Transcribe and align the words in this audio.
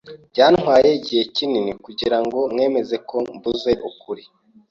Byantwaye 0.31 0.89
igihe 0.99 1.23
kinini 1.35 1.71
kugirango 1.85 2.37
mwemeze 2.51 2.95
ko 3.09 3.17
mvuze 3.35 3.71
ukuri. 3.89 4.23